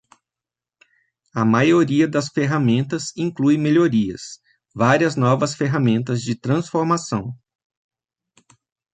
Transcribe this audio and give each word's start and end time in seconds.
A 1.35 1.45
maioria 1.45 2.07
das 2.07 2.29
ferramentas 2.29 3.11
inclui 3.15 3.55
melhorias, 3.55 4.39
várias 4.73 5.15
novas 5.15 5.53
ferramentas 5.53 6.23
de 6.23 6.33
transformação. 6.35 7.31